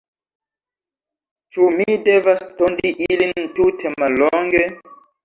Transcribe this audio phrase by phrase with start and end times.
[1.57, 4.65] Ĉu mi devas tondi ilin tute mallonge?